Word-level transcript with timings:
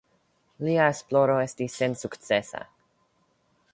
Lia 0.67 0.87
esploro 0.93 1.35
estis 1.43 1.77
sensukcesa. 1.83 2.63